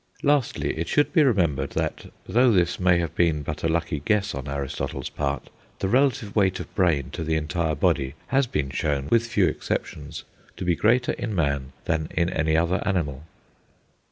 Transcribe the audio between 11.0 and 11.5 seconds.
in